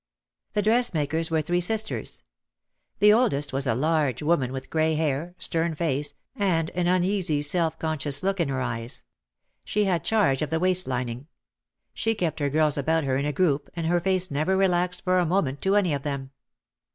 The 0.53 0.63
dressmakers 0.63 1.29
were 1.29 1.43
three 1.43 1.61
sisters. 1.61 2.23
The 2.97 3.13
oldest 3.13 3.53
was 3.53 3.67
a 3.67 3.75
large 3.75 4.23
woman 4.23 4.51
with 4.51 4.71
grey 4.71 4.95
hair, 4.95 5.35
stern 5.37 5.75
face, 5.75 6.15
and 6.35 6.71
an 6.71 6.87
uneasy 6.87 7.43
self 7.43 7.77
conscious 7.77 8.23
look 8.23 8.39
in 8.39 8.49
her 8.49 8.61
eyes. 8.61 9.03
She 9.63 9.83
had 9.85 10.03
charge 10.03 10.41
of 10.41 10.49
the 10.49 10.59
waist 10.59 10.87
lining. 10.87 11.27
She 11.93 12.15
kept 12.15 12.39
her 12.39 12.49
girls 12.49 12.79
about 12.79 13.03
her 13.03 13.15
in 13.15 13.27
a 13.27 13.31
group 13.31 13.69
and 13.75 13.85
her 13.85 13.99
face 13.99 14.31
never 14.31 14.57
relaxed 14.57 15.03
for 15.03 15.19
a 15.19 15.25
moment 15.27 15.61
to 15.61 15.75
any 15.75 15.93
of 15.93 16.01
them. 16.01 16.31